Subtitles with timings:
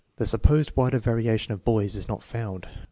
[0.15, 2.65] The supposed wider variation of boys is not found.